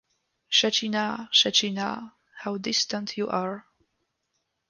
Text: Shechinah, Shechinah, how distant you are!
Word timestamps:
Shechinah, 0.51 1.29
Shechinah, 1.31 2.13
how 2.39 2.57
distant 2.57 3.17
you 3.19 3.29
are! 3.29 3.67